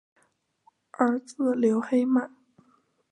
[0.93, 2.27] 儿子刘黑马。